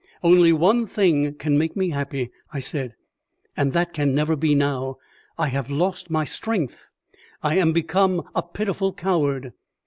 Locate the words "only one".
0.23-0.87